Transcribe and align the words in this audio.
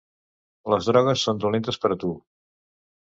Les 0.75 0.87
drogues 0.91 1.25
són 1.27 1.43
dolentes 1.45 1.79
per 1.85 1.93
a 1.97 1.99
tu. 2.05 2.11